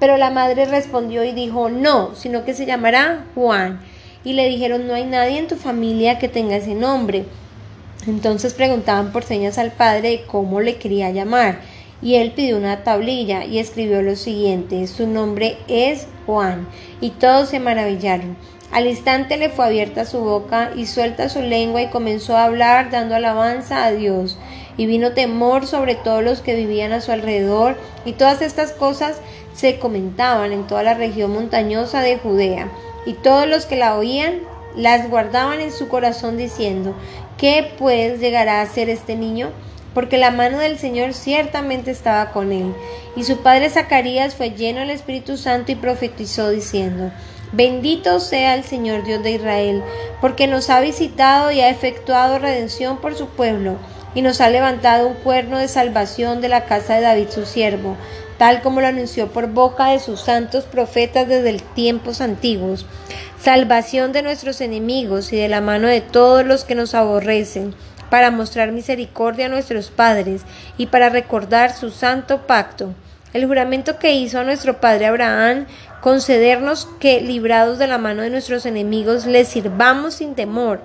Pero 0.00 0.16
la 0.16 0.30
madre 0.30 0.64
respondió 0.64 1.24
y 1.24 1.32
dijo, 1.32 1.68
no, 1.68 2.14
sino 2.14 2.44
que 2.44 2.54
se 2.54 2.66
llamará 2.66 3.24
Juan. 3.34 3.80
Y 4.24 4.32
le 4.32 4.48
dijeron, 4.48 4.86
no 4.86 4.94
hay 4.94 5.04
nadie 5.04 5.38
en 5.38 5.48
tu 5.48 5.56
familia 5.56 6.18
que 6.18 6.28
tenga 6.28 6.56
ese 6.56 6.74
nombre. 6.74 7.24
Entonces 8.06 8.54
preguntaban 8.54 9.12
por 9.12 9.24
señas 9.24 9.58
al 9.58 9.72
padre 9.72 10.24
cómo 10.26 10.60
le 10.60 10.76
quería 10.76 11.10
llamar. 11.10 11.60
Y 12.02 12.16
él 12.16 12.32
pidió 12.32 12.58
una 12.58 12.84
tablilla 12.84 13.44
y 13.44 13.58
escribió 13.58 14.02
lo 14.02 14.16
siguiente, 14.16 14.86
su 14.86 15.06
nombre 15.06 15.56
es 15.66 16.06
Juan. 16.26 16.68
Y 17.00 17.10
todos 17.10 17.48
se 17.48 17.58
maravillaron. 17.58 18.36
Al 18.72 18.86
instante 18.86 19.36
le 19.36 19.48
fue 19.48 19.64
abierta 19.64 20.04
su 20.04 20.20
boca 20.20 20.70
y 20.74 20.86
suelta 20.86 21.28
su 21.28 21.40
lengua 21.40 21.82
y 21.82 21.88
comenzó 21.88 22.36
a 22.36 22.44
hablar 22.44 22.90
dando 22.90 23.14
alabanza 23.14 23.84
a 23.84 23.92
Dios. 23.92 24.38
Y 24.76 24.86
vino 24.86 25.12
temor 25.12 25.66
sobre 25.66 25.94
todos 25.94 26.22
los 26.22 26.40
que 26.40 26.54
vivían 26.54 26.92
a 26.92 27.00
su 27.00 27.12
alrededor 27.12 27.76
y 28.04 28.12
todas 28.12 28.42
estas 28.42 28.72
cosas 28.72 29.20
se 29.54 29.78
comentaban 29.78 30.52
en 30.52 30.66
toda 30.66 30.82
la 30.82 30.94
región 30.94 31.32
montañosa 31.32 32.00
de 32.02 32.18
Judea. 32.18 32.68
Y 33.06 33.14
todos 33.14 33.48
los 33.48 33.64
que 33.64 33.76
la 33.76 33.96
oían 33.96 34.40
las 34.76 35.08
guardaban 35.08 35.60
en 35.60 35.72
su 35.72 35.88
corazón 35.88 36.36
diciendo, 36.36 36.94
¿qué 37.38 37.72
pues 37.78 38.20
llegará 38.20 38.60
a 38.60 38.66
ser 38.66 38.90
este 38.90 39.16
niño? 39.16 39.50
Porque 39.94 40.18
la 40.18 40.30
mano 40.30 40.58
del 40.58 40.78
Señor 40.78 41.14
ciertamente 41.14 41.90
estaba 41.90 42.32
con 42.32 42.52
él. 42.52 42.74
Y 43.16 43.24
su 43.24 43.38
padre 43.38 43.70
Zacarías 43.70 44.34
fue 44.34 44.50
lleno 44.50 44.80
del 44.80 44.90
Espíritu 44.90 45.38
Santo 45.38 45.72
y 45.72 45.76
profetizó 45.76 46.50
diciendo, 46.50 47.10
Bendito 47.52 48.18
sea 48.20 48.54
el 48.54 48.64
Señor 48.64 49.04
Dios 49.04 49.22
de 49.22 49.32
Israel, 49.32 49.82
porque 50.20 50.46
nos 50.46 50.68
ha 50.68 50.80
visitado 50.80 51.50
y 51.52 51.60
ha 51.60 51.70
efectuado 51.70 52.38
redención 52.38 52.98
por 52.98 53.14
su 53.14 53.28
pueblo, 53.28 53.76
y 54.14 54.22
nos 54.22 54.40
ha 54.40 54.50
levantado 54.50 55.06
un 55.06 55.14
cuerno 55.14 55.58
de 55.58 55.68
salvación 55.68 56.40
de 56.40 56.48
la 56.48 56.64
casa 56.64 56.94
de 56.94 57.02
David 57.02 57.28
su 57.30 57.46
siervo, 57.46 57.96
tal 58.38 58.62
como 58.62 58.80
lo 58.80 58.88
anunció 58.88 59.28
por 59.28 59.48
boca 59.48 59.90
de 59.90 60.00
sus 60.00 60.20
santos 60.20 60.64
profetas 60.64 61.28
desde 61.28 61.58
tiempos 61.74 62.20
antiguos, 62.20 62.86
salvación 63.40 64.12
de 64.12 64.22
nuestros 64.22 64.60
enemigos 64.60 65.32
y 65.32 65.36
de 65.36 65.48
la 65.48 65.60
mano 65.60 65.86
de 65.86 66.00
todos 66.00 66.44
los 66.44 66.64
que 66.64 66.74
nos 66.74 66.94
aborrecen, 66.94 67.74
para 68.10 68.30
mostrar 68.30 68.72
misericordia 68.72 69.46
a 69.46 69.50
nuestros 69.50 69.90
padres 69.90 70.42
y 70.78 70.86
para 70.86 71.08
recordar 71.08 71.76
su 71.76 71.90
santo 71.90 72.46
pacto, 72.46 72.94
el 73.36 73.46
juramento 73.46 73.98
que 73.98 74.14
hizo 74.14 74.40
a 74.40 74.44
nuestro 74.44 74.80
padre 74.80 75.06
Abraham, 75.06 75.66
concedernos 76.00 76.88
que, 76.98 77.20
librados 77.20 77.78
de 77.78 77.86
la 77.86 77.98
mano 77.98 78.22
de 78.22 78.30
nuestros 78.30 78.66
enemigos, 78.66 79.26
les 79.26 79.48
sirvamos 79.48 80.14
sin 80.14 80.34
temor, 80.34 80.80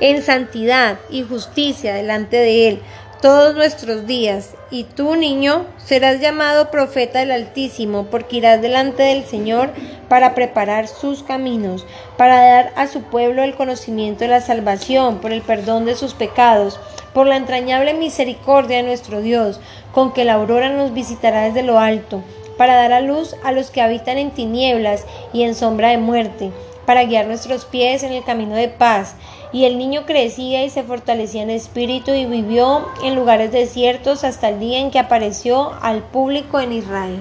en 0.00 0.22
santidad 0.22 0.98
y 1.10 1.22
justicia 1.22 1.94
delante 1.94 2.36
de 2.36 2.68
Él, 2.68 2.82
todos 3.22 3.54
nuestros 3.54 4.04
días, 4.08 4.56
y 4.68 4.82
tú, 4.82 5.14
niño, 5.14 5.64
serás 5.78 6.18
llamado 6.18 6.72
profeta 6.72 7.20
del 7.20 7.30
Altísimo, 7.30 8.06
porque 8.10 8.38
irás 8.38 8.60
delante 8.60 9.04
del 9.04 9.24
Señor 9.24 9.70
para 10.08 10.34
preparar 10.34 10.88
sus 10.88 11.22
caminos, 11.22 11.86
para 12.16 12.44
dar 12.44 12.72
a 12.74 12.88
su 12.88 13.02
pueblo 13.02 13.44
el 13.44 13.54
conocimiento 13.54 14.24
de 14.24 14.28
la 14.28 14.40
salvación, 14.40 15.20
por 15.20 15.30
el 15.30 15.40
perdón 15.40 15.84
de 15.84 15.94
sus 15.94 16.14
pecados, 16.14 16.80
por 17.14 17.28
la 17.28 17.36
entrañable 17.36 17.94
misericordia 17.94 18.78
de 18.78 18.82
nuestro 18.82 19.20
Dios, 19.20 19.60
con 19.92 20.12
que 20.12 20.24
la 20.24 20.34
aurora 20.34 20.70
nos 20.70 20.92
visitará 20.92 21.42
desde 21.42 21.62
lo 21.62 21.78
alto, 21.78 22.24
para 22.58 22.74
dar 22.74 22.92
a 22.92 23.00
luz 23.00 23.36
a 23.44 23.52
los 23.52 23.70
que 23.70 23.82
habitan 23.82 24.18
en 24.18 24.32
tinieblas 24.32 25.06
y 25.32 25.44
en 25.44 25.54
sombra 25.54 25.90
de 25.90 25.98
muerte, 25.98 26.50
para 26.86 27.04
guiar 27.04 27.28
nuestros 27.28 27.66
pies 27.66 28.02
en 28.02 28.12
el 28.12 28.24
camino 28.24 28.56
de 28.56 28.68
paz. 28.68 29.14
Y 29.52 29.64
el 29.64 29.76
niño 29.78 30.06
crecía 30.06 30.64
y 30.64 30.70
se 30.70 30.82
fortalecía 30.82 31.42
en 31.42 31.50
espíritu 31.50 32.12
y 32.12 32.24
vivió 32.24 32.86
en 33.04 33.14
lugares 33.14 33.52
desiertos 33.52 34.24
hasta 34.24 34.48
el 34.48 34.60
día 34.60 34.78
en 34.78 34.90
que 34.90 34.98
apareció 34.98 35.72
al 35.82 36.02
público 36.02 36.58
en 36.58 36.72
Israel. 36.72 37.18